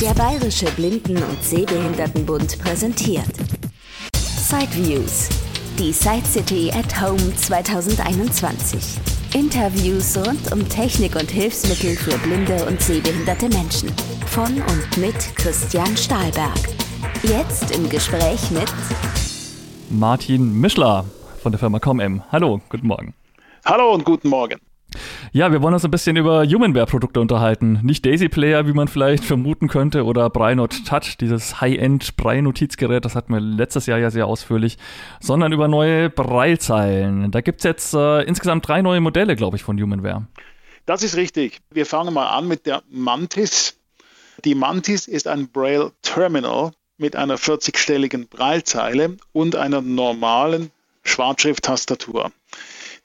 Der 0.00 0.12
Bayerische 0.12 0.66
Blinden- 0.72 1.22
und 1.22 1.42
Sehbehindertenbund 1.42 2.58
präsentiert 2.58 3.32
Sideviews, 4.12 5.30
die 5.78 5.90
Side 5.90 6.26
City 6.26 6.70
at 6.70 7.00
Home 7.00 7.34
2021. 7.34 8.98
Interviews 9.32 10.18
rund 10.18 10.52
um 10.52 10.68
Technik 10.68 11.16
und 11.16 11.30
Hilfsmittel 11.30 11.96
für 11.96 12.18
blinde 12.18 12.66
und 12.66 12.78
sehbehinderte 12.82 13.48
Menschen. 13.48 13.90
Von 14.26 14.60
und 14.60 14.96
mit 14.98 15.16
Christian 15.34 15.96
Stahlberg. 15.96 16.58
Jetzt 17.22 17.74
im 17.74 17.88
Gespräch 17.88 18.50
mit 18.50 18.70
Martin 19.88 20.60
Mischler 20.60 21.06
von 21.42 21.52
der 21.52 21.58
Firma 21.58 21.78
ComM. 21.78 22.22
Hallo, 22.30 22.60
guten 22.68 22.86
Morgen. 22.86 23.14
Hallo 23.64 23.94
und 23.94 24.04
guten 24.04 24.28
Morgen. 24.28 24.65
Ja, 25.32 25.52
wir 25.52 25.62
wollen 25.62 25.74
uns 25.74 25.84
ein 25.84 25.90
bisschen 25.90 26.16
über 26.16 26.44
Humanware-Produkte 26.44 27.20
unterhalten. 27.20 27.80
Nicht 27.82 28.06
Daisy 28.06 28.28
Player, 28.28 28.66
wie 28.66 28.72
man 28.72 28.88
vielleicht 28.88 29.24
vermuten 29.24 29.68
könnte, 29.68 30.04
oder 30.04 30.30
Brainot 30.30 30.86
Touch, 30.86 31.16
dieses 31.20 31.60
High-End 31.60 32.16
Braille-Notizgerät, 32.16 33.04
das 33.04 33.14
hatten 33.14 33.32
wir 33.32 33.40
letztes 33.40 33.86
Jahr 33.86 33.98
ja 33.98 34.10
sehr 34.10 34.26
ausführlich, 34.26 34.78
sondern 35.20 35.52
über 35.52 35.68
neue 35.68 36.10
Braillezeilen. 36.10 37.30
Da 37.30 37.40
gibt 37.40 37.60
es 37.60 37.64
jetzt 37.64 37.94
äh, 37.94 38.22
insgesamt 38.22 38.66
drei 38.68 38.82
neue 38.82 39.00
Modelle, 39.00 39.36
glaube 39.36 39.56
ich, 39.56 39.62
von 39.62 39.80
Humanware. 39.80 40.26
Das 40.86 41.02
ist 41.02 41.16
richtig. 41.16 41.60
Wir 41.70 41.84
fangen 41.84 42.14
mal 42.14 42.28
an 42.28 42.46
mit 42.46 42.66
der 42.66 42.82
Mantis. 42.88 43.76
Die 44.44 44.54
Mantis 44.54 45.08
ist 45.08 45.26
ein 45.26 45.48
Braille 45.48 45.92
Terminal 46.02 46.70
mit 46.98 47.16
einer 47.16 47.36
40-stelligen 47.36 48.28
Braillezeile 48.28 49.16
und 49.32 49.56
einer 49.56 49.82
normalen 49.82 50.70
Schwarzschrift-Tastatur. 51.04 52.30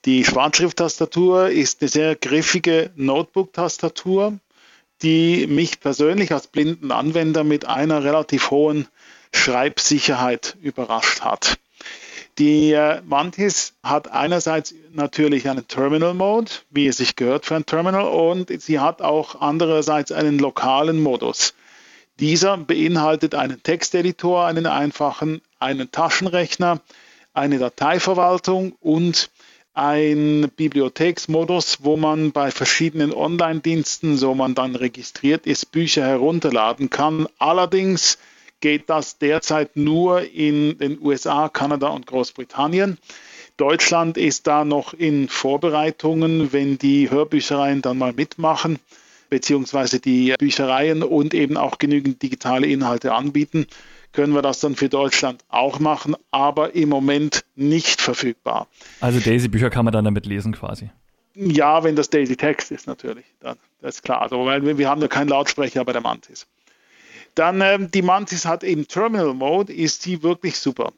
Die 0.05 0.25
Schwarzschrift-Tastatur 0.25 1.49
ist 1.49 1.81
eine 1.81 1.89
sehr 1.89 2.15
griffige 2.15 2.89
Notebook-Tastatur, 2.95 4.39
die 5.03 5.45
mich 5.45 5.79
persönlich 5.79 6.31
als 6.31 6.47
blinden 6.47 6.91
Anwender 6.91 7.43
mit 7.43 7.65
einer 7.65 8.03
relativ 8.03 8.49
hohen 8.49 8.87
Schreibsicherheit 9.31 10.57
überrascht 10.59 11.21
hat. 11.21 11.59
Die 12.39 12.71
äh, 12.71 13.01
Mantis 13.05 13.73
hat 13.83 14.09
einerseits 14.11 14.73
natürlich 14.91 15.47
einen 15.47 15.67
Terminal 15.67 16.15
Mode, 16.15 16.51
wie 16.71 16.87
es 16.87 16.97
sich 16.97 17.15
gehört 17.15 17.45
für 17.45 17.55
ein 17.55 17.67
Terminal, 17.67 18.05
und 18.05 18.49
sie 18.59 18.79
hat 18.79 19.03
auch 19.03 19.39
andererseits 19.39 20.11
einen 20.11 20.39
lokalen 20.39 20.99
Modus. 20.99 21.53
Dieser 22.19 22.57
beinhaltet 22.57 23.35
einen 23.35 23.61
Texteditor, 23.61 24.45
einen 24.45 24.65
einfachen, 24.65 25.41
einen 25.59 25.91
Taschenrechner, 25.91 26.79
eine 27.33 27.59
Dateiverwaltung 27.59 28.73
und 28.79 29.29
ein 29.73 30.51
Bibliotheksmodus, 30.55 31.79
wo 31.81 31.95
man 31.95 32.31
bei 32.31 32.51
verschiedenen 32.51 33.13
Online-Diensten, 33.13 34.17
so 34.17 34.35
man 34.35 34.53
dann 34.53 34.75
registriert 34.75 35.47
ist, 35.47 35.71
Bücher 35.71 36.05
herunterladen 36.05 36.89
kann. 36.89 37.27
Allerdings 37.37 38.17
geht 38.59 38.89
das 38.89 39.17
derzeit 39.17 39.75
nur 39.75 40.21
in 40.21 40.77
den 40.77 40.99
USA, 41.01 41.49
Kanada 41.49 41.87
und 41.87 42.05
Großbritannien. 42.05 42.97
Deutschland 43.57 44.17
ist 44.17 44.47
da 44.47 44.65
noch 44.65 44.93
in 44.93 45.29
Vorbereitungen, 45.29 46.51
wenn 46.51 46.77
die 46.77 47.09
Hörbüchereien 47.09 47.81
dann 47.81 47.97
mal 47.97 48.13
mitmachen, 48.13 48.79
beziehungsweise 49.29 49.99
die 49.99 50.33
Büchereien 50.37 51.03
und 51.03 51.33
eben 51.33 51.57
auch 51.57 51.77
genügend 51.77 52.21
digitale 52.21 52.67
Inhalte 52.67 53.13
anbieten, 53.13 53.67
können 54.11 54.33
wir 54.33 54.41
das 54.41 54.59
dann 54.59 54.75
für 54.75 54.89
Deutschland 54.89 55.43
auch 55.49 55.79
machen, 55.79 56.15
aber 56.31 56.75
im 56.75 56.89
Moment 56.89 57.45
nicht 57.55 58.01
verfügbar. 58.01 58.67
Also 58.99 59.19
Daisy-Bücher 59.19 59.69
kann 59.69 59.85
man 59.85 59.93
dann 59.93 60.05
damit 60.05 60.25
lesen 60.25 60.53
quasi. 60.53 60.89
Ja, 61.33 61.83
wenn 61.83 61.95
das 61.95 62.09
Daisy 62.09 62.35
Text 62.35 62.71
ist 62.71 62.87
natürlich, 62.87 63.25
dann, 63.39 63.57
das 63.81 63.95
ist 63.95 64.03
klar. 64.03 64.21
Also, 64.21 64.45
weil 64.45 64.77
wir 64.77 64.89
haben 64.89 65.01
ja 65.01 65.07
keinen 65.07 65.29
Lautsprecher 65.29 65.85
bei 65.85 65.93
der 65.93 66.01
Mantis. 66.01 66.45
Dann 67.35 67.61
ähm, 67.61 67.89
die 67.91 68.01
Mantis 68.01 68.45
hat 68.45 68.63
im 68.63 68.87
Terminal 68.87 69.33
Mode 69.33 69.71
ist 69.71 70.01
sie 70.01 70.21
wirklich 70.23 70.57
super. 70.57 70.91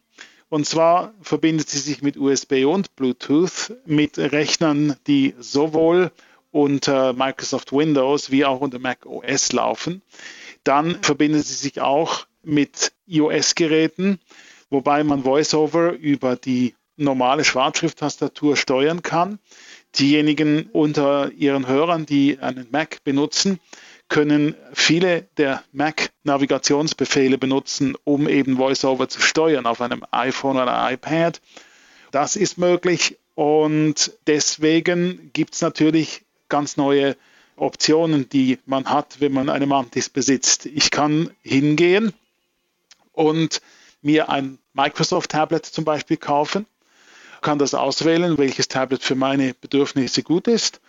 Und 0.50 0.66
zwar 0.66 1.14
verbindet 1.22 1.70
sie 1.70 1.80
sich 1.80 2.02
mit 2.02 2.18
USB 2.18 2.66
und 2.66 2.96
Bluetooth 2.96 3.74
mit 3.86 4.18
Rechnern, 4.18 4.96
die 5.08 5.36
sowohl 5.40 6.12
unter 6.52 7.14
Microsoft 7.14 7.72
Windows 7.72 8.30
wie 8.30 8.46
auch 8.46 8.62
unter 8.62 8.80
Mac 8.80 9.06
OS 9.06 9.52
laufen. 9.52 10.02
Dann 10.64 11.02
verbindet 11.02 11.46
sie 11.46 11.56
sich 11.56 11.82
auch 11.82 12.26
mit 12.44 12.92
iOS-Geräten, 13.08 14.20
wobei 14.70 15.04
man 15.04 15.24
VoiceOver 15.24 15.94
über 15.94 16.36
die 16.36 16.76
normale 16.96 17.44
Schwarzschrift-Tastatur 17.44 18.56
steuern 18.56 19.02
kann. 19.02 19.40
Diejenigen 19.96 20.70
unter 20.72 21.32
ihren 21.32 21.68
Hörern, 21.68 22.06
die 22.06 22.40
einen 22.40 22.68
Mac 22.72 23.04
benutzen, 23.04 23.60
können 24.10 24.56
viele 24.74 25.28
der 25.38 25.64
Mac-Navigationsbefehle 25.72 27.38
benutzen, 27.38 27.96
um 28.04 28.28
eben 28.28 28.58
VoiceOver 28.58 29.10
zu 29.10 29.22
steuern 29.22 29.66
auf 29.66 29.82
einem 29.82 30.04
iPhone 30.12 30.58
oder 30.58 30.92
iPad. 30.92 31.42
Das 32.12 32.36
ist 32.36 32.58
möglich 32.58 33.18
und 33.36 34.12
deswegen 34.28 35.32
gibt 35.34 35.56
es 35.56 35.62
natürlich 35.62 36.22
ganz 36.50 36.78
neue 36.78 37.16
Optionen, 37.56 38.30
die 38.30 38.60
man 38.66 38.86
hat, 38.90 39.20
wenn 39.20 39.32
man 39.32 39.50
eine 39.50 39.66
Mantis 39.66 40.10
besitzt. 40.10 40.66
Ich 40.66 40.92
kann 40.92 41.32
hingehen 41.42 42.14
und 43.14 43.62
mir 44.02 44.30
ein 44.30 44.60
Microsoft-Tablet 44.74 45.66
zum 45.66 45.86
Beispiel 45.86 46.18
kaufen, 46.18 46.66
kann 47.42 47.60
das 47.60 47.74
auswählen, 47.74 48.38
welches 48.38 48.68
Tablet 48.68 49.04
für 49.04 49.16
meine 49.16 49.54
Bedürfnisse 49.54 50.24
gut 50.24 50.48
ist. 50.48 50.82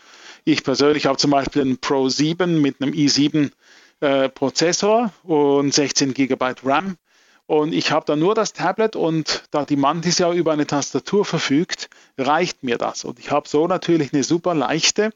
Ich 0.44 0.62
persönlich 0.62 1.06
habe 1.06 1.18
zum 1.18 1.30
Beispiel 1.30 1.62
einen 1.62 1.78
Pro 1.78 2.08
7 2.08 2.60
mit 2.60 2.80
einem 2.80 2.92
i7 2.92 3.50
äh, 4.00 4.28
Prozessor 4.28 5.12
und 5.22 5.72
16 5.72 6.14
GB 6.14 6.54
RAM. 6.64 6.96
Und 7.46 7.74
ich 7.74 7.90
habe 7.90 8.06
dann 8.06 8.20
nur 8.20 8.34
das 8.34 8.54
Tablet 8.54 8.96
und 8.96 9.44
da 9.50 9.64
die 9.64 9.76
Mantis 9.76 10.18
ja 10.18 10.32
über 10.32 10.52
eine 10.52 10.66
Tastatur 10.66 11.24
verfügt, 11.26 11.90
reicht 12.16 12.62
mir 12.62 12.78
das. 12.78 13.04
Und 13.04 13.18
ich 13.18 13.30
habe 13.30 13.48
so 13.48 13.66
natürlich 13.66 14.14
eine 14.14 14.24
super 14.24 14.54
leichte, 14.54 15.12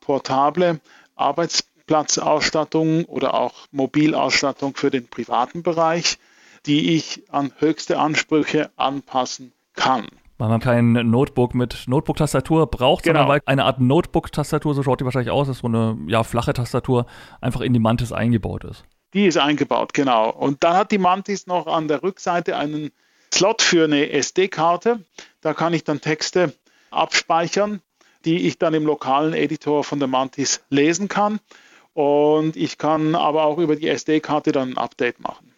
portable 0.00 0.80
Arbeitsplatzausstattung 1.16 3.06
oder 3.06 3.34
auch 3.34 3.66
Mobilausstattung 3.70 4.76
für 4.76 4.90
den 4.90 5.08
privaten 5.08 5.62
Bereich 5.62 6.18
die 6.66 6.96
ich 6.96 7.24
an 7.30 7.52
höchste 7.58 7.98
Ansprüche 7.98 8.70
anpassen 8.76 9.52
kann. 9.74 10.06
Weil 10.38 10.48
man 10.48 10.60
kein 10.60 10.92
Notebook 10.92 11.54
mit 11.54 11.84
Notebook-Tastatur 11.86 12.66
braucht, 12.66 13.04
genau. 13.04 13.20
sondern 13.20 13.28
weil 13.28 13.42
eine 13.44 13.64
Art 13.64 13.78
Notebook-Tastatur, 13.78 14.74
so 14.74 14.82
schaut 14.82 15.00
die 15.00 15.04
wahrscheinlich 15.04 15.30
aus, 15.30 15.48
ist 15.48 15.58
so 15.58 15.66
eine 15.66 15.98
ja, 16.06 16.24
flache 16.24 16.54
Tastatur, 16.54 17.04
einfach 17.42 17.60
in 17.60 17.74
die 17.74 17.78
Mantis 17.78 18.10
eingebaut 18.10 18.64
ist. 18.64 18.84
Die 19.12 19.26
ist 19.26 19.36
eingebaut, 19.36 19.92
genau. 19.92 20.30
Und 20.30 20.64
dann 20.64 20.76
hat 20.76 20.92
die 20.92 20.98
Mantis 20.98 21.46
noch 21.46 21.66
an 21.66 21.88
der 21.88 22.02
Rückseite 22.02 22.56
einen 22.56 22.90
Slot 23.34 23.60
für 23.60 23.84
eine 23.84 24.10
SD-Karte. 24.10 25.04
Da 25.40 25.52
kann 25.52 25.74
ich 25.74 25.84
dann 25.84 26.00
Texte 26.00 26.54
abspeichern, 26.90 27.82
die 28.24 28.46
ich 28.46 28.58
dann 28.58 28.72
im 28.74 28.86
lokalen 28.86 29.34
Editor 29.34 29.84
von 29.84 29.98
der 29.98 30.08
Mantis 30.08 30.62
lesen 30.70 31.08
kann. 31.08 31.40
Und 31.92 32.56
ich 32.56 32.78
kann 32.78 33.14
aber 33.14 33.44
auch 33.44 33.58
über 33.58 33.76
die 33.76 33.88
SD-Karte 33.88 34.52
dann 34.52 34.70
ein 34.70 34.78
Update 34.78 35.20
machen. 35.20 35.49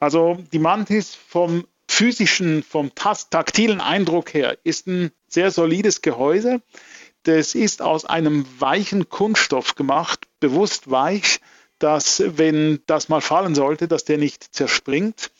Also 0.00 0.38
die 0.52 0.58
Mantis 0.58 1.14
vom 1.14 1.66
physischen, 1.88 2.62
vom 2.62 2.94
taktilen 2.94 3.80
Eindruck 3.80 4.34
her 4.34 4.58
ist 4.62 4.86
ein 4.86 5.10
sehr 5.26 5.50
solides 5.50 6.02
Gehäuse. 6.02 6.62
Das 7.24 7.54
ist 7.54 7.82
aus 7.82 8.04
einem 8.04 8.46
weichen 8.58 9.08
Kunststoff 9.08 9.74
gemacht, 9.74 10.26
bewusst 10.40 10.90
weich, 10.90 11.40
dass 11.78 12.22
wenn 12.24 12.80
das 12.86 13.08
mal 13.08 13.20
fallen 13.20 13.54
sollte, 13.54 13.88
dass 13.88 14.04
der 14.04 14.18
nicht 14.18 14.54
zerspringt. 14.54 15.30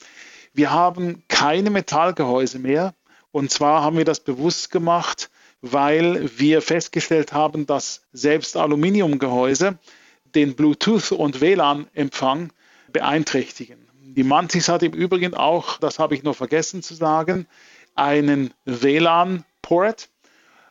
Wir 0.52 0.70
haben 0.70 1.22
keine 1.28 1.70
Metallgehäuse 1.70 2.58
mehr. 2.58 2.94
Und 3.30 3.50
zwar 3.50 3.82
haben 3.82 3.96
wir 3.96 4.04
das 4.04 4.20
bewusst 4.20 4.70
gemacht, 4.70 5.30
weil 5.60 6.30
wir 6.38 6.62
festgestellt 6.62 7.32
haben, 7.32 7.66
dass 7.66 8.02
selbst 8.12 8.56
Aluminiumgehäuse 8.56 9.78
den 10.34 10.54
Bluetooth- 10.56 11.12
und 11.12 11.40
WLAN-Empfang 11.40 12.52
beeinträchtigen. 12.92 13.87
Die 14.16 14.24
Mantis 14.24 14.68
hat 14.68 14.82
im 14.82 14.92
Übrigen 14.92 15.34
auch, 15.34 15.78
das 15.78 15.98
habe 15.98 16.14
ich 16.14 16.22
noch 16.22 16.34
vergessen 16.34 16.82
zu 16.82 16.94
sagen, 16.94 17.46
einen 17.94 18.54
WLAN-Port. 18.64 20.08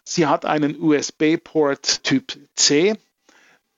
Sie 0.04 0.26
hat 0.26 0.46
einen 0.46 0.76
USB-Port 0.80 2.04
Typ 2.04 2.38
C. 2.56 2.96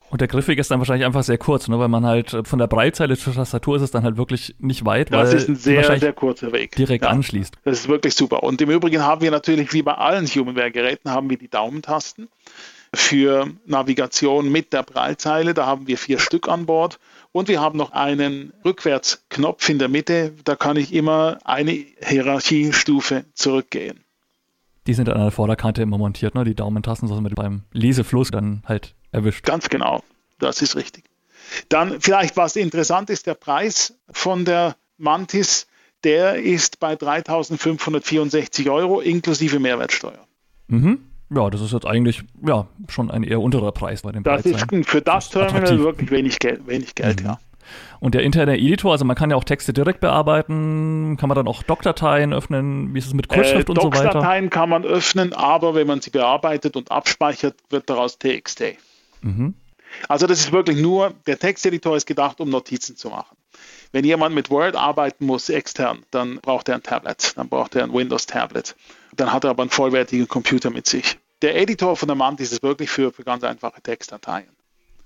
Und 0.09 0.21
der 0.21 0.27
Griffweg 0.27 0.57
ist 0.57 0.71
dann 0.71 0.79
wahrscheinlich 0.79 1.05
einfach 1.05 1.23
sehr 1.23 1.37
kurz, 1.37 1.67
ne? 1.67 1.77
weil 1.77 1.87
man 1.87 2.05
halt 2.05 2.33
äh, 2.33 2.43
von 2.43 2.57
der 2.57 2.67
Breitzeile 2.67 3.17
zur 3.17 3.33
Tastatur 3.33 3.75
ist 3.75 3.83
es 3.83 3.91
dann 3.91 4.03
halt 4.03 4.17
wirklich 4.17 4.55
nicht 4.59 4.85
weit. 4.85 5.11
Das 5.11 5.33
ist 5.33 5.49
ein 5.49 5.55
sehr, 5.55 5.99
sehr 5.99 6.13
kurzer 6.13 6.51
Weg. 6.51 6.75
Direkt 6.75 7.03
ja, 7.03 7.11
anschließt. 7.11 7.55
Das 7.63 7.79
ist 7.79 7.89
wirklich 7.89 8.15
super. 8.15 8.43
Und 8.43 8.61
im 8.61 8.71
Übrigen 8.71 9.03
haben 9.03 9.21
wir 9.21 9.29
natürlich, 9.29 9.73
wie 9.73 9.83
bei 9.83 9.93
allen 9.93 10.25
Humanware-Geräten, 10.25 11.11
haben 11.11 11.29
wir 11.29 11.37
die 11.37 11.49
Daumentasten 11.49 12.29
für 12.93 13.47
Navigation 13.65 14.51
mit 14.51 14.73
der 14.73 14.83
Breitzeile. 14.83 15.53
Da 15.53 15.65
haben 15.65 15.87
wir 15.87 15.97
vier 15.97 16.17
Stück 16.17 16.47
an 16.47 16.65
Bord. 16.65 16.99
Und 17.31 17.47
wir 17.47 17.61
haben 17.61 17.77
noch 17.77 17.91
einen 17.91 18.53
Rückwärtsknopf 18.65 19.69
in 19.69 19.79
der 19.79 19.87
Mitte. 19.87 20.33
Da 20.43 20.55
kann 20.55 20.77
ich 20.77 20.93
immer 20.93 21.37
eine 21.43 21.71
Hierarchiestufe 22.01 23.25
zurückgehen. 23.33 24.03
Die 24.87 24.93
sind 24.95 25.07
an 25.09 25.19
der 25.19 25.31
Vorderkante 25.31 25.83
immer 25.83 25.99
montiert, 25.99 26.33
ne? 26.33 26.43
die 26.43 26.55
Daumentasten, 26.55 27.07
so 27.07 27.13
man 27.21 27.31
beim 27.35 27.63
Lesefluss 27.71 28.31
dann 28.31 28.63
halt 28.65 28.95
erwischt. 29.11 29.45
Ganz 29.45 29.69
genau, 29.69 30.03
das 30.39 30.63
ist 30.63 30.75
richtig. 30.75 31.03
Dann 31.67 32.01
vielleicht, 32.01 32.37
was 32.37 32.55
interessant 32.55 33.09
ist, 33.09 33.27
der 33.27 33.35
Preis 33.35 33.93
von 34.11 34.45
der 34.45 34.75
Mantis, 34.97 35.67
der 36.03 36.35
ist 36.35 36.79
bei 36.79 36.93
3.564 36.93 38.71
Euro 38.71 39.01
inklusive 39.01 39.59
Mehrwertsteuer. 39.59 40.25
Mhm. 40.67 41.08
Ja, 41.29 41.49
das 41.49 41.61
ist 41.61 41.73
jetzt 41.73 41.85
eigentlich 41.85 42.23
ja, 42.45 42.67
schon 42.87 43.11
ein 43.11 43.23
eher 43.23 43.39
unterer 43.39 43.71
Preis 43.71 44.01
bei 44.01 44.11
dem 44.11 44.23
Das 44.23 44.45
ist 44.45 44.65
für 44.83 45.01
das 45.01 45.29
Terminal 45.29 45.57
attraktiv. 45.57 45.79
wirklich 45.79 46.11
wenig 46.11 46.39
Geld, 46.39 46.65
wenig 46.67 46.95
Geld 46.95 47.21
mhm. 47.21 47.27
ja. 47.27 47.39
Und 47.99 48.15
der 48.15 48.23
interne 48.23 48.57
Editor, 48.57 48.93
also 48.93 49.05
man 49.05 49.15
kann 49.15 49.29
ja 49.29 49.35
auch 49.35 49.43
Texte 49.43 49.73
direkt 49.73 49.99
bearbeiten, 49.99 51.17
kann 51.19 51.29
man 51.29 51.35
dann 51.35 51.47
auch 51.47 51.61
Doc-Dateien 51.61 52.33
öffnen, 52.33 52.93
wie 52.93 52.99
ist 52.99 53.07
es 53.07 53.13
mit 53.13 53.27
Kurzschrift 53.27 53.69
äh, 53.69 53.71
und 53.71 53.81
so 53.81 53.91
weiter? 53.91 54.05
Doc-Dateien 54.05 54.49
kann 54.49 54.69
man 54.69 54.85
öffnen, 54.85 55.33
aber 55.33 55.75
wenn 55.75 55.85
man 55.85 56.01
sie 56.01 56.09
bearbeitet 56.09 56.75
und 56.75 56.91
abspeichert, 56.91 57.55
wird 57.69 57.89
daraus 57.89 58.17
TXT. 58.17 58.77
Mhm. 59.21 59.53
Also 60.07 60.27
das 60.27 60.39
ist 60.39 60.51
wirklich 60.51 60.77
nur, 60.77 61.13
der 61.27 61.37
Texteditor 61.37 61.95
ist 61.95 62.05
gedacht, 62.05 62.39
um 62.39 62.49
Notizen 62.49 62.95
zu 62.95 63.09
machen. 63.09 63.35
Wenn 63.91 64.05
jemand 64.05 64.35
mit 64.35 64.49
Word 64.49 64.75
arbeiten 64.75 65.25
muss 65.25 65.49
extern, 65.49 66.03
dann 66.11 66.39
braucht 66.41 66.69
er 66.69 66.75
ein 66.75 66.83
Tablet, 66.83 67.37
dann 67.37 67.49
braucht 67.49 67.75
er 67.75 67.83
ein 67.83 67.93
Windows-Tablet. 67.93 68.75
Dann 69.15 69.31
hat 69.31 69.43
er 69.43 69.51
aber 69.51 69.63
einen 69.63 69.69
vollwertigen 69.69 70.27
Computer 70.27 70.69
mit 70.69 70.87
sich. 70.87 71.17
Der 71.41 71.55
Editor 71.55 71.95
von 71.95 72.07
der 72.07 72.15
Mantis 72.15 72.51
ist 72.51 72.63
wirklich 72.63 72.89
für, 72.89 73.11
für 73.11 73.23
ganz 73.23 73.43
einfache 73.43 73.81
Textdateien. 73.81 74.49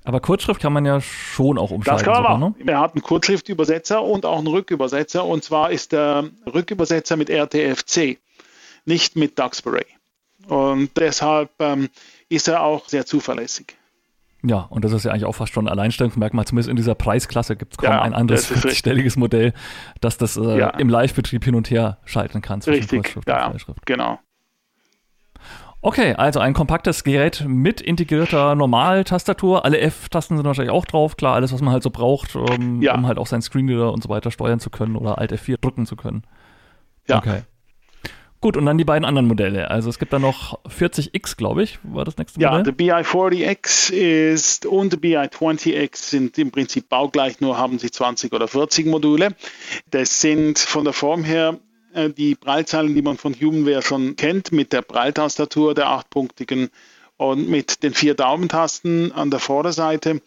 Aber 0.06 0.20
Kurzschrift 0.20 0.62
kann 0.62 0.74
man 0.74 0.86
ja 0.86 1.00
schon 1.00 1.58
auch 1.58 1.72
umschalten. 1.72 2.06
Das 2.06 2.14
kann 2.14 2.24
man 2.24 2.40
sogar, 2.42 2.50
ne? 2.50 2.72
Er 2.72 2.80
hat 2.80 2.94
einen 2.94 3.04
Kurzschriftübersetzer 3.04 4.02
und 4.02 4.26
auch 4.26 4.38
einen 4.38 4.48
Rückübersetzer. 4.48 5.24
Und 5.24 5.44
zwar 5.44 5.72
ist 5.72 5.94
der 5.94 6.30
Rückübersetzer 6.52 7.16
mit 7.16 7.30
RTFC, 7.30 8.20
nicht 8.86 9.16
mit 9.16 9.40
Duxbury. 9.40 9.86
Und 10.48 10.92
deshalb 10.98 11.52
ähm, 11.60 11.90
ist 12.28 12.50
er 12.50 12.64
auch 12.64 12.90
sehr 12.90 13.06
zuverlässig. 13.06 13.78
Ja, 14.46 14.68
und 14.70 14.84
das 14.84 14.92
ist 14.92 15.06
ja 15.06 15.12
eigentlich 15.12 15.26
auch 15.26 15.36
fast 15.36 15.54
schon 15.54 15.68
ein 15.68 15.72
Alleinstellungsmerkmal. 15.72 16.46
Zumindest 16.46 16.70
in 16.70 16.76
dieser 16.76 16.96
Preisklasse 16.96 17.56
gibt 17.56 17.74
es 17.74 17.78
kaum 17.78 17.92
ja, 17.92 18.02
ein 18.02 18.14
anderes 18.14 18.52
40-stelliges 18.52 19.18
Modell, 19.18 19.54
das 20.02 20.18
das 20.18 20.36
äh, 20.36 20.60
ja. 20.60 20.70
im 20.72 20.90
Live-Betrieb 20.90 21.46
hin 21.46 21.56
und 21.56 21.70
her 21.72 22.00
schalten 22.04 22.42
kann. 22.42 22.62
Richtig, 22.62 23.16
ja, 23.26 23.54
genau. 23.86 24.20
Okay, 25.86 26.14
also 26.14 26.40
ein 26.40 26.54
kompaktes 26.54 27.04
Gerät 27.04 27.44
mit 27.46 27.82
integrierter 27.82 28.56
Normaltastatur. 28.56 29.66
Alle 29.66 29.80
F-Tasten 29.80 30.38
sind 30.38 30.46
wahrscheinlich 30.46 30.74
auch 30.74 30.86
drauf. 30.86 31.18
Klar, 31.18 31.36
alles, 31.36 31.52
was 31.54 31.62
man 31.62 31.74
halt 31.74 31.84
so 31.84 31.90
braucht, 31.90 32.38
um, 32.38 32.82
ja. 32.82 32.96
um 32.96 33.06
halt 33.06 33.18
auch 33.18 33.28
seinen 33.28 33.42
Screenreader 33.42 33.92
und 33.92 34.02
so 34.02 34.08
weiter 34.08 34.32
steuern 34.32 34.62
zu 34.62 34.70
können 34.70 34.96
oder 34.96 35.18
Alt 35.18 35.34
F4 35.34 35.58
drücken 35.60 35.86
zu 35.86 35.98
können. 35.98 36.24
Ja. 37.08 37.18
Okay. 37.18 37.42
Gut, 38.44 38.58
und 38.58 38.66
dann 38.66 38.78
die 38.78 38.84
beiden 38.84 39.06
anderen 39.06 39.26
Modelle. 39.26 39.72
Also 39.72 39.90
es 39.90 40.00
gibt 40.00 40.12
da 40.12 40.20
noch 40.20 40.60
40X, 40.66 41.38
glaube 41.38 41.64
ich, 41.64 41.80
war 41.82 42.04
das 42.04 42.18
nächste 42.18 42.42
Modell. 42.42 42.58
Ja, 42.58 42.62
der 42.62 42.74
BI40X 42.74 43.90
ist 43.94 44.66
und 44.66 44.92
der 44.92 45.00
BI20X 45.00 45.96
sind 46.10 46.38
im 46.38 46.52
Prinzip 46.52 46.90
baugleich, 46.90 47.40
nur 47.40 47.58
haben 47.58 47.80
sie 47.80 47.90
20 47.90 48.34
oder 48.34 48.50
40 48.50 48.88
Module. 48.88 49.30
Das 49.92 50.20
sind 50.20 50.60
von 50.60 50.84
der 50.84 50.92
Form 50.92 51.24
her 51.24 51.58
äh, 51.94 52.10
die 52.10 52.36
Prallzeilen, 52.36 52.94
die 52.94 53.02
man 53.02 53.16
von 53.16 53.34
Humanware 53.34 53.82
schon 53.82 54.18
kennt, 54.18 54.52
mit 54.52 54.74
der 54.74 54.82
Pralltastatur, 54.82 55.74
der 55.74 55.88
achtpunktigen 55.88 56.70
und 57.16 57.48
mit 57.48 57.82
den 57.82 57.94
vier 57.94 58.14
Daumentasten 58.14 59.14
an 59.14 59.32
der 59.32 59.40
Vorderseite. 59.40 60.22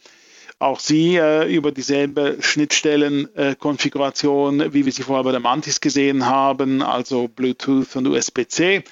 Auch 0.59 0.81
sie 0.81 1.17
äh, 1.17 1.55
über 1.55 1.71
dieselbe 1.71 2.39
Schnittstellenkonfiguration, 2.41 4.61
äh, 4.61 4.73
wie 4.73 4.87
wir 4.87 4.93
sie 4.93 5.03
vorher 5.03 5.25
bei 5.25 5.33
der 5.33 5.41
Mantis 5.41 5.83
gesehen 5.83 6.25
haben, 6.25 6.81
also 6.81 7.29
Bluetooth 7.29 7.95
und 7.97 8.07
USB-C. 8.07 8.83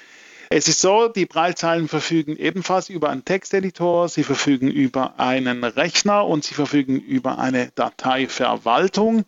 Es 0.51 0.69
ist 0.69 0.83
so, 0.83 1.09
die 1.09 1.25
Prallzeilen 1.25 1.89
verfügen 1.89 2.37
ebenfalls 2.37 2.91
über 2.91 3.09
einen 3.09 3.25
Texteditor, 3.25 4.11
sie 4.11 4.25
verfügen 4.25 4.71
über 4.71 5.19
einen 5.19 5.65
Rechner 5.65 6.27
und 6.27 6.45
sie 6.45 6.55
verfügen 6.55 7.01
über 7.01 7.39
eine 7.39 7.73
Dateiverwaltung. 7.75 9.25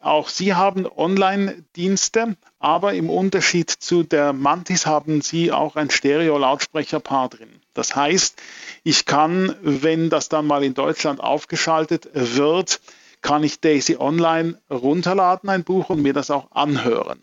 Auch 0.00 0.28
sie 0.28 0.52
haben 0.52 0.86
Online-Dienste, 0.86 2.36
aber 2.58 2.92
im 2.92 3.08
Unterschied 3.08 3.70
zu 3.70 4.02
der 4.02 4.34
Mantis 4.34 4.84
haben 4.84 5.22
sie 5.22 5.50
auch 5.50 5.76
ein 5.76 5.88
Stereo-Lautsprecherpaar 5.88 7.30
drin. 7.30 7.63
Das 7.74 7.94
heißt, 7.94 8.40
ich 8.84 9.04
kann, 9.04 9.54
wenn 9.62 10.10
das 10.10 10.28
dann 10.28 10.46
mal 10.46 10.64
in 10.64 10.74
Deutschland 10.74 11.20
aufgeschaltet 11.20 12.08
wird, 12.12 12.80
kann 13.20 13.42
ich 13.42 13.60
Daisy 13.60 13.96
Online 13.98 14.58
runterladen, 14.70 15.50
ein 15.50 15.64
Buch 15.64 15.90
und 15.90 16.02
mir 16.02 16.12
das 16.12 16.30
auch 16.30 16.50
anhören. 16.52 17.20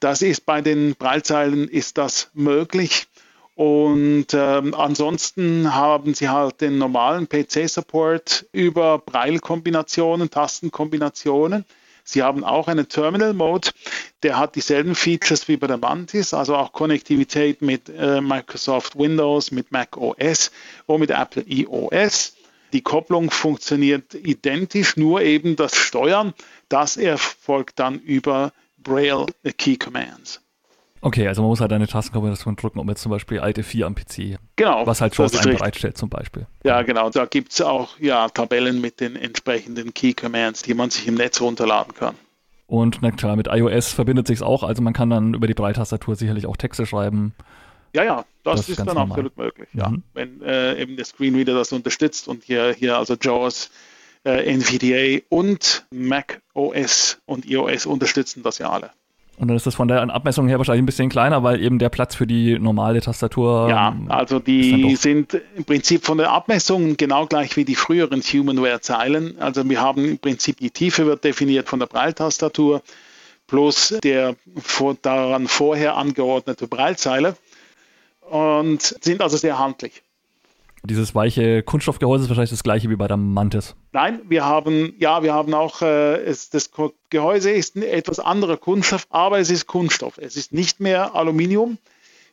Das 0.00 0.22
ist 0.22 0.46
bei 0.46 0.60
den 0.62 0.94
Breilzeilen 0.96 1.68
ist 1.68 1.98
das 1.98 2.30
möglich. 2.34 3.06
Und 3.54 4.28
ähm, 4.32 4.74
ansonsten 4.74 5.74
haben 5.74 6.14
sie 6.14 6.28
halt 6.28 6.60
den 6.60 6.78
normalen 6.78 7.28
PC-Support 7.28 8.46
über 8.52 8.98
Braille-Kombinationen, 8.98 10.30
Tastenkombinationen. 10.30 11.64
Sie 12.04 12.22
haben 12.22 12.44
auch 12.44 12.68
einen 12.68 12.88
Terminal-Mode, 12.88 13.70
der 14.22 14.38
hat 14.38 14.56
dieselben 14.56 14.94
Features 14.94 15.48
wie 15.48 15.56
bei 15.56 15.66
der 15.66 15.78
Mantis, 15.78 16.34
also 16.34 16.56
auch 16.56 16.72
Konnektivität 16.72 17.62
mit 17.62 17.88
äh, 17.88 18.20
Microsoft 18.20 18.98
Windows, 18.98 19.50
mit 19.50 19.72
Mac 19.72 19.96
OS 19.96 20.50
und 20.86 21.00
mit 21.00 21.10
Apple 21.10 21.44
iOS. 21.46 22.34
Die 22.72 22.82
Kopplung 22.82 23.30
funktioniert 23.30 24.14
identisch, 24.14 24.96
nur 24.96 25.22
eben 25.22 25.56
das 25.56 25.76
Steuern, 25.76 26.34
das 26.68 26.96
erfolgt 26.96 27.78
dann 27.78 27.98
über 28.00 28.52
Braille 28.78 29.26
Key 29.58 29.76
Commands. 29.76 30.41
Okay, 31.04 31.26
also 31.26 31.42
man 31.42 31.48
muss 31.48 31.60
halt 31.60 31.72
eine 31.72 31.88
Tastenkombination 31.88 32.54
drücken, 32.54 32.78
um 32.78 32.88
jetzt 32.88 33.02
zum 33.02 33.10
Beispiel 33.10 33.40
alte 33.40 33.64
4 33.64 33.86
am 33.86 33.96
PC. 33.96 34.38
Genau. 34.54 34.86
Was 34.86 35.00
halt 35.00 35.16
Jaws 35.16 35.34
einem 35.36 35.56
bereitstellt 35.56 35.98
zum 35.98 36.08
Beispiel. 36.08 36.46
Ja, 36.64 36.82
genau. 36.82 37.10
Da 37.10 37.26
gibt 37.26 37.52
es 37.52 37.60
auch 37.60 37.98
ja, 37.98 38.28
Tabellen 38.28 38.80
mit 38.80 39.00
den 39.00 39.16
entsprechenden 39.16 39.92
Key 39.94 40.14
Commands, 40.14 40.62
die 40.62 40.74
man 40.74 40.90
sich 40.90 41.08
im 41.08 41.16
Netz 41.16 41.40
runterladen 41.40 41.92
kann. 41.94 42.14
Und 42.68 42.98
na 43.02 43.10
klar, 43.10 43.34
mit 43.34 43.48
iOS 43.48 43.92
verbindet 43.92 44.28
sich 44.28 44.42
auch. 44.42 44.62
Also 44.62 44.80
man 44.80 44.92
kann 44.92 45.10
dann 45.10 45.34
über 45.34 45.48
die 45.48 45.54
Breitastatur 45.54 46.14
sicherlich 46.14 46.46
auch 46.46 46.56
Texte 46.56 46.86
schreiben. 46.86 47.34
Ja, 47.94 48.04
ja, 48.04 48.24
das, 48.44 48.60
das 48.60 48.68
ist, 48.70 48.78
dann 48.78 48.86
normal. 48.86 49.08
absolut 49.08 49.36
möglich. 49.36 49.68
Ja. 49.72 49.88
Mhm. 49.88 50.02
Wenn 50.14 50.40
äh, 50.42 50.80
eben 50.80 50.96
der 50.96 51.04
Screenreader 51.04 51.54
das 51.54 51.72
unterstützt 51.72 52.28
und 52.28 52.44
hier, 52.44 52.72
hier 52.72 52.96
also 52.96 53.16
JAWS, 53.20 53.70
äh, 54.24 54.54
NVDA 54.54 55.24
und 55.30 55.84
Mac 55.90 56.40
OS 56.54 57.18
und 57.26 57.44
iOS 57.44 57.86
unterstützen 57.86 58.44
das 58.44 58.58
ja 58.58 58.70
alle. 58.70 58.90
Und 59.42 59.48
dann 59.48 59.56
ist 59.56 59.66
das 59.66 59.74
von 59.74 59.88
der 59.88 60.02
Abmessung 60.02 60.46
her 60.46 60.58
wahrscheinlich 60.58 60.84
ein 60.84 60.86
bisschen 60.86 61.08
kleiner, 61.08 61.42
weil 61.42 61.60
eben 61.60 61.80
der 61.80 61.88
Platz 61.88 62.14
für 62.14 62.28
die 62.28 62.60
normale 62.60 63.00
Tastatur. 63.00 63.66
Ja, 63.68 63.88
ähm, 63.88 64.08
also 64.08 64.38
die 64.38 64.94
sind 64.94 65.36
im 65.56 65.64
Prinzip 65.64 66.04
von 66.04 66.18
der 66.18 66.30
Abmessung 66.30 66.96
genau 66.96 67.26
gleich 67.26 67.56
wie 67.56 67.64
die 67.64 67.74
früheren 67.74 68.20
Humanware-Zeilen. 68.20 69.40
Also 69.40 69.68
wir 69.68 69.80
haben 69.80 70.04
im 70.04 70.18
Prinzip 70.18 70.58
die 70.58 70.70
Tiefe 70.70 71.06
wird 71.06 71.24
definiert 71.24 71.68
von 71.68 71.80
der 71.80 71.86
Breiltastatur 71.86 72.82
plus 73.48 73.92
der 74.04 74.36
vor, 74.62 74.96
daran 75.02 75.48
vorher 75.48 75.96
angeordnete 75.96 76.68
Breilzeile 76.68 77.34
und 78.30 78.80
sind 78.80 79.22
also 79.22 79.36
sehr 79.36 79.58
handlich. 79.58 80.01
Dieses 80.84 81.14
weiche 81.14 81.62
Kunststoffgehäuse 81.62 82.24
ist 82.24 82.30
wahrscheinlich 82.30 82.50
das 82.50 82.64
gleiche 82.64 82.90
wie 82.90 82.96
bei 82.96 83.06
der 83.06 83.16
Mantis. 83.16 83.76
Nein, 83.92 84.20
wir 84.28 84.44
haben, 84.44 84.94
ja, 84.98 85.22
wir 85.22 85.32
haben 85.32 85.54
auch, 85.54 85.80
äh, 85.80 86.16
es, 86.22 86.50
das 86.50 86.70
Gehäuse 87.08 87.52
ist 87.52 87.76
ein 87.76 87.82
etwas 87.82 88.18
anderer 88.18 88.56
Kunststoff, 88.56 89.06
aber 89.10 89.38
es 89.38 89.48
ist 89.50 89.68
Kunststoff. 89.68 90.18
Es 90.18 90.36
ist 90.36 90.52
nicht 90.52 90.80
mehr 90.80 91.14
Aluminium 91.14 91.78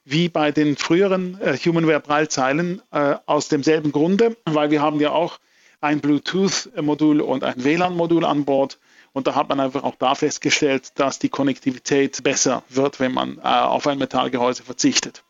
wie 0.03 0.29
bei 0.29 0.51
den 0.51 0.75
früheren 0.75 1.39
äh, 1.39 1.55
Humanware 1.57 1.99
Prallzeilen 1.99 2.81
äh, 2.91 3.15
aus 3.27 3.49
demselben 3.49 3.91
Grunde, 3.91 4.35
weil 4.45 4.71
wir 4.71 4.81
haben 4.81 4.99
ja 4.99 5.11
auch 5.11 5.39
ein 5.81 5.99
Bluetooth-Modul 5.99 7.21
und 7.21 7.43
ein 7.43 7.63
WLAN-Modul 7.63 8.25
an 8.25 8.45
Bord. 8.45 8.79
Und 9.13 9.27
da 9.27 9.35
hat 9.35 9.49
man 9.49 9.59
einfach 9.59 9.83
auch 9.83 9.95
da 9.95 10.15
festgestellt, 10.15 10.91
dass 10.95 11.19
die 11.19 11.29
Konnektivität 11.29 12.23
besser 12.23 12.63
wird, 12.69 12.99
wenn 12.99 13.13
man 13.13 13.37
äh, 13.37 13.41
auf 13.41 13.85
ein 13.85 13.99
Metallgehäuse 13.99 14.63
verzichtet. 14.63 15.23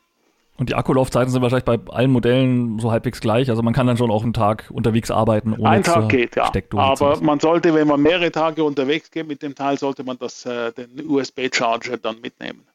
Und 0.60 0.68
die 0.68 0.76
Akkulaufzeiten 0.76 1.32
sind 1.32 1.42
wahrscheinlich 1.42 1.64
bei 1.64 1.80
allen 1.94 2.12
Modellen 2.12 2.80
so 2.80 2.92
halbwegs 2.92 3.22
gleich. 3.22 3.50
Also 3.50 3.64
man 3.64 3.74
kann 3.74 3.88
dann 3.88 3.96
schon 3.96 4.12
auch 4.12 4.24
einen 4.24 4.34
Tag 4.34 4.70
unterwegs 4.70 5.10
arbeiten. 5.10 5.54
Ohne 5.54 5.70
Ein 5.70 5.84
Tag 5.84 6.10
geht, 6.10 6.36
ja. 6.36 6.52
Aber 6.74 7.22
man 7.22 7.40
sollte, 7.40 7.74
wenn 7.74 7.88
man 7.88 8.02
mehrere 8.02 8.30
Tage 8.30 8.66
unterwegs 8.66 9.10
geht 9.10 9.26
mit 9.26 9.42
dem 9.42 9.56
Teil, 9.56 9.80
sollte 9.80 10.04
man 10.04 10.18
das, 10.20 10.46
äh, 10.46 10.74
den 10.74 11.10
USB-Charger 11.10 11.98
dann 11.98 12.20
mitnehmen. 12.20 12.66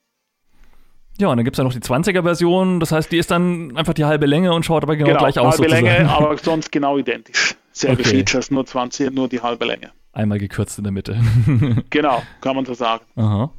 Ja, 1.18 1.28
und 1.28 1.36
dann 1.36 1.44
gibt 1.44 1.56
es 1.56 1.58
ja 1.58 1.64
noch 1.64 1.74
die 1.74 1.80
20er-Version. 1.80 2.80
Das 2.80 2.90
heißt, 2.90 3.12
die 3.12 3.18
ist 3.18 3.30
dann 3.30 3.76
einfach 3.76 3.92
die 3.92 4.06
halbe 4.06 4.24
Länge 4.24 4.54
und 4.54 4.64
schaut 4.64 4.82
aber 4.82 4.96
genau, 4.96 5.08
genau 5.08 5.18
gleich 5.18 5.38
aus. 5.38 5.58
Halbe 5.58 5.68
sozusagen. 5.68 5.84
Länge, 5.84 6.10
aber 6.10 6.38
sonst 6.38 6.72
genau 6.72 6.96
identisch. 6.96 7.54
Selbe 7.72 8.00
okay. 8.00 8.16
Features, 8.16 8.50
nur 8.50 8.64
20, 8.64 9.12
nur 9.12 9.28
die 9.28 9.42
halbe 9.42 9.66
Länge. 9.66 9.90
Einmal 10.14 10.38
gekürzt 10.38 10.78
in 10.78 10.84
der 10.84 10.92
Mitte. 10.92 11.20
genau, 11.90 12.22
kann 12.40 12.56
man 12.56 12.64
so 12.64 12.72
sagen. 12.72 13.04
Aha. 13.16 13.50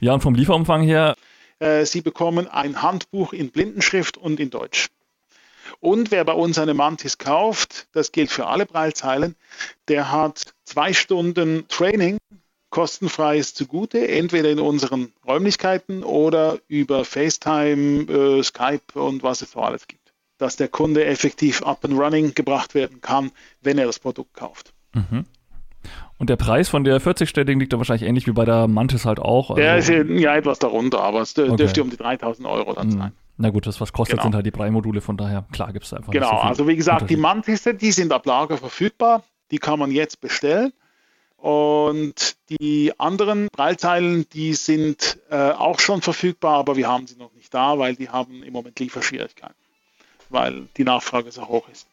Ja, 0.00 0.12
und 0.12 0.22
vom 0.22 0.34
Lieferumfang 0.34 0.82
her 0.82 1.14
äh, 1.16 1.33
Sie 1.60 2.00
bekommen 2.00 2.48
ein 2.48 2.82
Handbuch 2.82 3.32
in 3.32 3.50
Blindenschrift 3.50 4.16
und 4.16 4.40
in 4.40 4.50
Deutsch. 4.50 4.88
Und 5.80 6.10
wer 6.10 6.24
bei 6.24 6.32
uns 6.32 6.58
eine 6.58 6.74
Mantis 6.74 7.18
kauft, 7.18 7.88
das 7.92 8.12
gilt 8.12 8.30
für 8.30 8.46
alle 8.46 8.66
Breilzeilen, 8.66 9.34
der 9.88 10.10
hat 10.10 10.54
zwei 10.64 10.92
Stunden 10.92 11.66
Training 11.68 12.18
kostenfreies 12.70 13.54
zugute, 13.54 14.08
entweder 14.08 14.50
in 14.50 14.58
unseren 14.58 15.12
Räumlichkeiten 15.24 16.02
oder 16.02 16.58
über 16.66 17.04
FaceTime, 17.04 18.10
äh, 18.10 18.42
Skype 18.42 18.82
und 18.94 19.22
was 19.22 19.42
es 19.42 19.52
so 19.52 19.60
alles 19.60 19.86
gibt. 19.86 20.04
dass 20.38 20.56
der 20.56 20.68
Kunde 20.68 21.04
effektiv 21.04 21.62
up 21.62 21.84
and 21.84 21.98
running 21.98 22.34
gebracht 22.34 22.74
werden 22.74 23.00
kann, 23.00 23.30
wenn 23.60 23.78
er 23.78 23.86
das 23.86 23.98
Produkt 23.98 24.34
kauft. 24.34 24.72
Mhm. 24.92 25.26
Und 26.24 26.30
der 26.30 26.36
Preis 26.36 26.70
von 26.70 26.84
der 26.84 27.02
40-stelligen 27.02 27.58
liegt 27.58 27.74
da 27.74 27.76
wahrscheinlich 27.76 28.08
ähnlich 28.08 28.26
wie 28.26 28.32
bei 28.32 28.46
der 28.46 28.66
Mantis 28.66 29.04
halt 29.04 29.18
auch. 29.18 29.50
Also 29.50 29.60
der 29.60 29.76
ist 29.76 29.90
ja 29.90 30.34
etwas 30.34 30.58
darunter, 30.58 31.02
aber 31.02 31.20
es 31.20 31.38
okay. 31.38 31.54
dürfte 31.54 31.82
um 31.82 31.90
die 31.90 31.98
3000 31.98 32.48
Euro 32.48 32.72
dann 32.72 32.86
mhm. 32.86 32.92
sein. 32.92 33.12
Na 33.36 33.50
gut, 33.50 33.66
das 33.66 33.78
was 33.78 33.92
kostet, 33.92 34.14
genau. 34.14 34.22
sind 34.22 34.34
halt 34.34 34.46
die 34.46 34.50
Brei-Module, 34.50 35.02
von 35.02 35.18
daher, 35.18 35.44
klar 35.52 35.74
gibt 35.74 35.84
es 35.84 35.92
einfach. 35.92 36.10
Genau, 36.12 36.30
so 36.30 36.36
also 36.36 36.66
wie 36.66 36.76
gesagt, 36.76 37.10
die 37.10 37.18
Mantis, 37.18 37.64
die 37.78 37.92
sind 37.92 38.10
ab 38.10 38.24
Lager 38.24 38.56
verfügbar, 38.56 39.22
die 39.50 39.58
kann 39.58 39.78
man 39.78 39.90
jetzt 39.90 40.22
bestellen. 40.22 40.72
Und 41.36 42.36
die 42.48 42.98
anderen 42.98 43.48
Breilzeilen, 43.48 44.26
die 44.32 44.54
sind 44.54 45.18
äh, 45.28 45.50
auch 45.50 45.78
schon 45.78 46.00
verfügbar, 46.00 46.56
aber 46.56 46.78
wir 46.78 46.88
haben 46.88 47.06
sie 47.06 47.16
noch 47.16 47.34
nicht 47.34 47.52
da, 47.52 47.78
weil 47.78 47.96
die 47.96 48.08
haben 48.08 48.42
im 48.42 48.52
Moment 48.54 48.80
Lieferschwierigkeiten, 48.80 49.56
weil 50.30 50.68
die 50.78 50.84
Nachfrage 50.84 51.30
so 51.30 51.46
hoch 51.46 51.68
ist. 51.70 51.86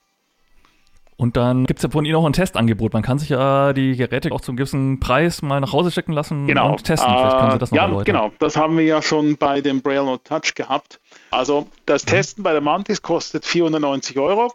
Und 1.21 1.37
dann 1.37 1.67
gibt 1.67 1.77
es 1.77 1.83
ja 1.83 1.89
von 1.91 2.03
Ihnen 2.03 2.15
auch 2.15 2.25
ein 2.25 2.33
Testangebot. 2.33 2.93
Man 2.93 3.03
kann 3.03 3.19
sich 3.19 3.29
ja 3.29 3.73
die 3.73 3.95
Geräte 3.95 4.31
auch 4.31 4.41
zum 4.41 4.55
gewissen 4.55 4.99
Preis 4.99 5.43
mal 5.43 5.59
nach 5.59 5.71
Hause 5.71 5.91
schicken 5.91 6.13
lassen 6.13 6.47
genau. 6.47 6.71
und 6.71 6.83
testen. 6.83 7.13
Vielleicht 7.13 7.37
können 7.37 7.51
Sie 7.51 7.57
das 7.59 7.69
noch 7.69 7.75
Ja, 7.75 7.83
erläutern. 7.83 8.05
genau. 8.05 8.31
Das 8.39 8.55
haben 8.57 8.75
wir 8.75 8.85
ja 8.85 9.03
schon 9.03 9.37
bei 9.37 9.61
dem 9.61 9.83
Braille 9.83 10.03
Note 10.03 10.23
Touch 10.23 10.55
gehabt. 10.55 10.99
Also 11.29 11.67
das 11.85 12.05
mhm. 12.05 12.09
Testen 12.09 12.43
bei 12.43 12.53
der 12.53 12.61
Mantis 12.61 13.03
kostet 13.03 13.45
490 13.45 14.17
Euro. 14.17 14.51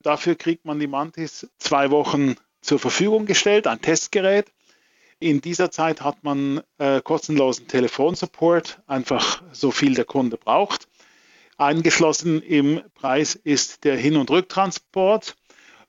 Dafür 0.00 0.36
kriegt 0.36 0.64
man 0.64 0.78
die 0.78 0.86
Mantis 0.86 1.50
zwei 1.58 1.90
Wochen 1.90 2.36
zur 2.60 2.78
Verfügung 2.78 3.26
gestellt, 3.26 3.66
ein 3.66 3.80
Testgerät. 3.80 4.52
In 5.18 5.40
dieser 5.40 5.72
Zeit 5.72 6.02
hat 6.02 6.22
man 6.22 6.60
äh, 6.78 7.00
kostenlosen 7.00 7.66
Telefonsupport, 7.66 8.80
einfach 8.86 9.42
so 9.50 9.72
viel 9.72 9.94
der 9.96 10.04
Kunde 10.04 10.36
braucht. 10.36 10.86
Eingeschlossen 11.58 12.42
im 12.42 12.80
Preis 12.94 13.34
ist 13.34 13.82
der 13.82 13.96
Hin- 13.96 14.16
und 14.16 14.30
Rücktransport 14.30 15.34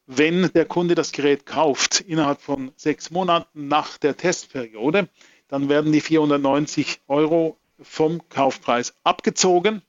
wenn 0.07 0.49
der 0.53 0.65
Kunde 0.65 0.95
das 0.95 1.11
Gerät 1.11 1.45
kauft 1.45 1.99
innerhalb 2.01 2.41
von 2.41 2.71
sechs 2.77 3.11
Monaten 3.11 3.67
nach 3.67 3.97
der 3.97 4.15
Testperiode, 4.17 5.09
dann 5.49 5.69
werden 5.69 5.91
die 5.91 6.01
490 6.01 7.01
Euro 7.07 7.57
vom 7.81 8.27
Kaufpreis 8.29 8.95
abgezogen. 9.03 9.81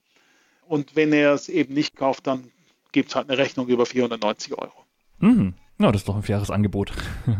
Und 0.67 0.95
wenn 0.95 1.13
er 1.13 1.33
es 1.33 1.49
eben 1.49 1.73
nicht 1.73 1.95
kauft, 1.95 2.27
dann 2.27 2.51
gibt 2.91 3.09
es 3.09 3.15
halt 3.15 3.29
eine 3.29 3.37
Rechnung 3.37 3.67
über 3.67 3.85
490 3.85 4.57
Euro. 4.57 4.85
Mhm. 5.19 5.55
Ja, 5.79 5.91
das 5.91 6.01
ist 6.01 6.09
doch 6.09 6.15
ein 6.15 6.23
faires 6.23 6.51
Angebot. 6.51 6.91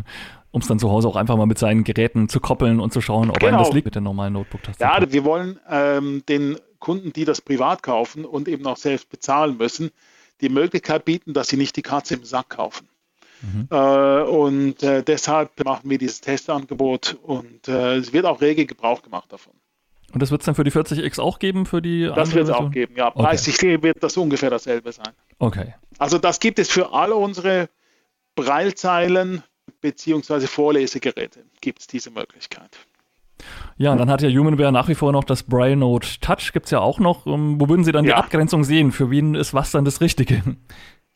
um 0.50 0.60
es 0.60 0.66
dann 0.66 0.78
zu 0.78 0.90
Hause 0.90 1.08
auch 1.08 1.16
einfach 1.16 1.36
mal 1.36 1.46
mit 1.46 1.58
seinen 1.58 1.84
Geräten 1.84 2.28
zu 2.28 2.40
koppeln 2.40 2.80
und 2.80 2.92
zu 2.92 3.00
schauen, 3.00 3.30
ob 3.30 3.38
genau. 3.38 3.52
einem 3.52 3.64
das 3.64 3.72
liegt 3.72 3.84
mit 3.84 3.94
der 3.94 4.02
normalen 4.02 4.32
Notebook-Tastatur. 4.32 5.06
Ja, 5.06 5.12
wir 5.12 5.24
wollen 5.24 5.60
ähm, 5.68 6.24
den 6.28 6.56
Kunden, 6.78 7.12
die 7.12 7.24
das 7.24 7.40
privat 7.40 7.82
kaufen 7.82 8.24
und 8.24 8.48
eben 8.48 8.66
auch 8.66 8.76
selbst 8.76 9.10
bezahlen 9.10 9.58
müssen, 9.58 9.90
die 10.40 10.48
Möglichkeit 10.48 11.04
bieten, 11.04 11.32
dass 11.32 11.48
sie 11.48 11.56
nicht 11.56 11.76
die 11.76 11.82
Katze 11.82 12.14
im 12.14 12.24
Sack 12.24 12.50
kaufen. 12.50 12.88
Mhm. 13.42 13.68
Äh, 13.70 14.22
und 14.22 14.82
äh, 14.82 15.02
deshalb 15.02 15.64
machen 15.64 15.88
wir 15.88 15.98
dieses 15.98 16.20
Testangebot 16.20 17.16
und 17.22 17.68
äh, 17.68 17.96
es 17.96 18.12
wird 18.12 18.26
auch 18.26 18.40
rege 18.40 18.66
Gebrauch 18.66 19.02
gemacht 19.02 19.32
davon. 19.32 19.54
Und 20.12 20.20
das 20.20 20.30
wird 20.30 20.42
es 20.42 20.46
dann 20.46 20.54
für 20.54 20.64
die 20.64 20.72
40X 20.72 21.20
auch 21.20 21.38
geben? 21.38 21.66
Für 21.66 21.80
die 21.80 22.10
das 22.14 22.34
wird 22.34 22.48
es 22.48 22.50
auch 22.50 22.70
geben, 22.70 22.96
ja. 22.96 23.08
Okay. 23.08 23.22
Preislich 23.22 23.62
wird 23.62 24.02
das 24.02 24.16
ungefähr 24.16 24.50
dasselbe 24.50 24.90
sein. 24.92 25.12
Okay. 25.38 25.74
Also 25.98 26.18
das 26.18 26.40
gibt 26.40 26.58
es 26.58 26.68
für 26.68 26.92
alle 26.92 27.14
unsere 27.14 27.68
Breilzeilen 28.34 29.44
bzw. 29.80 30.46
Vorlesegeräte 30.46 31.44
gibt 31.60 31.80
es 31.80 31.86
diese 31.86 32.10
Möglichkeit. 32.10 32.76
Ja, 33.76 33.92
und 33.92 33.98
dann 33.98 34.10
hat 34.10 34.22
ja 34.22 34.28
Humanware 34.28 34.72
nach 34.72 34.88
wie 34.88 34.94
vor 34.94 35.12
noch 35.12 35.24
das 35.24 35.42
Braille 35.42 35.76
Note 35.76 36.20
Touch, 36.20 36.52
gibt 36.52 36.66
es 36.66 36.70
ja 36.70 36.80
auch 36.80 36.98
noch. 36.98 37.26
Um, 37.26 37.60
wo 37.60 37.68
würden 37.68 37.84
Sie 37.84 37.92
dann 37.92 38.04
ja. 38.04 38.14
die 38.14 38.18
Abgrenzung 38.18 38.64
sehen? 38.64 38.92
Für 38.92 39.10
wen 39.10 39.34
ist 39.34 39.54
was 39.54 39.70
dann 39.70 39.84
das 39.84 40.00
Richtige? 40.00 40.42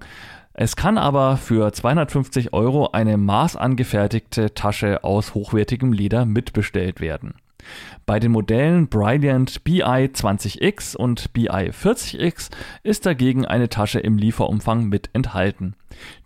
es 0.62 0.76
kann 0.76 0.98
aber 0.98 1.38
für 1.38 1.72
250 1.72 2.52
Euro 2.52 2.90
eine 2.92 3.16
maßangefertigte 3.16 4.54
Tasche 4.54 5.06
aus 5.06 5.34
hochwertigem 5.34 5.94
Leder 5.94 6.26
mitbestellt 6.26 7.00
werden. 7.00 7.36
Bei 8.06 8.20
den 8.20 8.34
Modellen 8.34 8.90
Brilliant 8.90 9.64
BI 9.64 9.82
20X 9.82 10.98
und 10.98 11.32
BI 11.32 11.48
40X 11.48 12.50
ist 12.84 13.06
dagegen 13.06 13.46
eine 13.46 13.70
Tasche 13.70 14.02
im 14.02 14.18
Lieferumfang 14.18 14.90
mit 14.90 15.10
enthalten. 15.14 15.76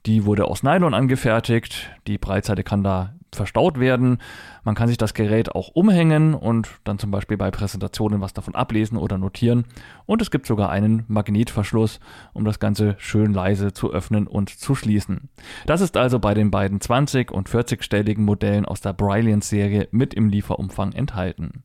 Die 0.07 0.25
wurde 0.25 0.45
aus 0.45 0.63
Nylon 0.63 0.95
angefertigt, 0.95 1.91
die 2.07 2.17
Breitseite 2.17 2.63
kann 2.63 2.83
da 2.83 3.13
verstaut 3.35 3.79
werden. 3.79 4.17
Man 4.63 4.75
kann 4.75 4.87
sich 4.87 4.97
das 4.97 5.13
Gerät 5.13 5.53
auch 5.53 5.69
umhängen 5.69 6.33
und 6.33 6.69
dann 6.83 6.99
zum 6.99 7.11
Beispiel 7.11 7.37
bei 7.37 7.51
Präsentationen 7.51 8.21
was 8.21 8.33
davon 8.33 8.55
ablesen 8.55 8.97
oder 8.97 9.17
notieren. 9.17 9.65
Und 10.05 10.21
es 10.21 10.31
gibt 10.31 10.45
sogar 10.45 10.69
einen 10.69 11.05
Magnetverschluss, 11.07 11.99
um 12.33 12.45
das 12.45 12.59
Ganze 12.59 12.95
schön 12.97 13.33
leise 13.33 13.73
zu 13.73 13.91
öffnen 13.91 14.27
und 14.27 14.49
zu 14.49 14.75
schließen. 14.75 15.29
Das 15.65 15.81
ist 15.81 15.97
also 15.97 16.19
bei 16.19 16.33
den 16.33 16.51
beiden 16.51 16.81
20 16.81 17.31
und 17.31 17.49
40-stelligen 17.49 18.21
Modellen 18.21 18.65
aus 18.65 18.81
der 18.81 18.93
Brilliant-Serie 18.93 19.87
mit 19.91 20.13
im 20.13 20.29
Lieferumfang 20.29 20.93
enthalten. 20.93 21.63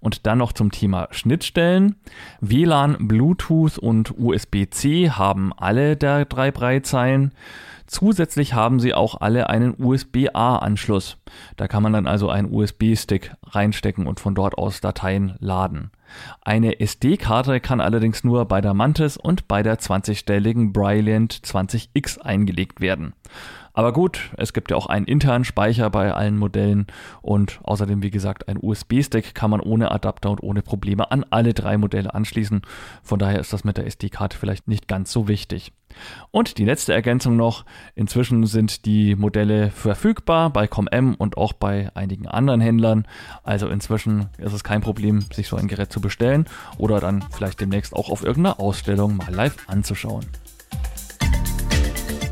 Und 0.00 0.26
dann 0.26 0.38
noch 0.38 0.52
zum 0.52 0.70
Thema 0.70 1.08
Schnittstellen. 1.12 1.96
WLAN, 2.40 3.08
Bluetooth 3.08 3.78
und 3.78 4.12
USB-C 4.18 5.10
haben 5.10 5.52
alle 5.56 5.96
der 5.96 6.26
drei 6.26 6.50
Breitzeilen. 6.50 7.32
Zusätzlich 7.86 8.54
haben 8.54 8.80
sie 8.80 8.94
auch 8.94 9.20
alle 9.20 9.48
einen 9.48 9.74
USB-A-Anschluss. 9.78 11.18
Da 11.56 11.68
kann 11.68 11.82
man 11.82 11.92
dann 11.92 12.06
also 12.06 12.28
einen 12.30 12.52
USB-Stick 12.52 13.32
reinstecken 13.44 14.06
und 14.06 14.20
von 14.20 14.34
dort 14.34 14.56
aus 14.56 14.80
Dateien 14.80 15.36
laden. 15.38 15.90
Eine 16.42 16.80
SD-Karte 16.80 17.60
kann 17.60 17.80
allerdings 17.80 18.24
nur 18.24 18.46
bei 18.46 18.60
der 18.60 18.74
Mantis 18.74 19.16
und 19.16 19.48
bei 19.48 19.62
der 19.62 19.78
20-stelligen 19.78 20.72
Brilliant 20.72 21.34
20X 21.34 22.20
eingelegt 22.20 22.80
werden. 22.80 23.14
Aber 23.74 23.92
gut, 23.92 24.30
es 24.36 24.52
gibt 24.52 24.70
ja 24.70 24.76
auch 24.76 24.86
einen 24.86 25.04
internen 25.04 25.44
Speicher 25.44 25.90
bei 25.90 26.14
allen 26.14 26.38
Modellen 26.38 26.86
und 27.22 27.58
außerdem, 27.64 28.02
wie 28.02 28.12
gesagt, 28.12 28.48
ein 28.48 28.56
USB-Stick 28.62 29.34
kann 29.34 29.50
man 29.50 29.60
ohne 29.60 29.90
Adapter 29.90 30.30
und 30.30 30.42
ohne 30.44 30.62
Probleme 30.62 31.10
an 31.10 31.26
alle 31.30 31.54
drei 31.54 31.76
Modelle 31.76 32.14
anschließen. 32.14 32.62
Von 33.02 33.18
daher 33.18 33.40
ist 33.40 33.52
das 33.52 33.64
mit 33.64 33.76
der 33.76 33.86
SD-Karte 33.86 34.38
vielleicht 34.38 34.68
nicht 34.68 34.86
ganz 34.86 35.10
so 35.10 35.26
wichtig. 35.26 35.72
Und 36.30 36.58
die 36.58 36.64
letzte 36.64 36.94
Ergänzung 36.94 37.36
noch, 37.36 37.64
inzwischen 37.96 38.46
sind 38.46 38.86
die 38.86 39.16
Modelle 39.16 39.70
verfügbar 39.70 40.50
bei 40.50 40.68
ComM 40.68 41.14
und 41.16 41.36
auch 41.36 41.52
bei 41.52 41.90
einigen 41.94 42.28
anderen 42.28 42.60
Händlern. 42.60 43.06
Also 43.42 43.68
inzwischen 43.68 44.28
ist 44.38 44.52
es 44.52 44.62
kein 44.62 44.82
Problem, 44.82 45.20
sich 45.32 45.48
so 45.48 45.56
ein 45.56 45.68
Gerät 45.68 45.92
zu 45.92 46.00
bestellen 46.00 46.46
oder 46.78 47.00
dann 47.00 47.24
vielleicht 47.32 47.60
demnächst 47.60 47.92
auch 47.92 48.08
auf 48.08 48.22
irgendeiner 48.22 48.60
Ausstellung 48.60 49.16
mal 49.16 49.34
live 49.34 49.56
anzuschauen. 49.66 50.24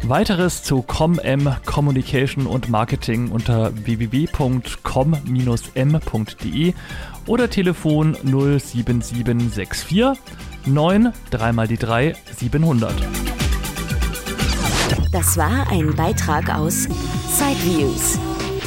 Weiteres 0.04 0.64
zu 0.64 0.82
ComM 0.82 1.54
Communication 1.64 2.47
und 2.47 2.68
Marketing 2.68 3.30
unter 3.30 3.73
www.com-m.de 3.85 6.75
oder 7.26 7.49
Telefon 7.49 8.16
07764 8.25 10.18
9 10.66 11.12
3 11.30 11.52
mal 11.52 11.68
die 11.68 11.76
3 11.76 12.16
700. 12.37 12.92
Das 15.12 15.37
war 15.37 15.71
ein 15.71 15.94
Beitrag 15.94 16.52
aus 16.54 16.88
Sideviews, 17.28 18.18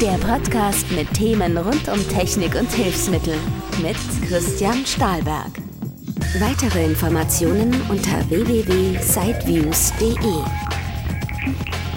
der 0.02 0.18
Podcast 0.26 0.90
mit 0.92 1.14
Themen 1.14 1.58
rund 1.58 1.90
um 1.90 2.08
Technik 2.10 2.56
und 2.56 2.72
Hilfsmittel 2.72 3.36
mit 3.82 3.98
Christian 4.28 4.86
Stahlberg. 4.86 5.52
Weitere 6.40 6.86
Informationen 6.86 7.76
unter 7.90 8.30
www.sideviews.de. 8.30 10.65